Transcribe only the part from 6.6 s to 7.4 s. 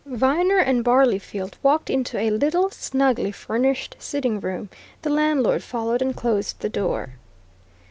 door.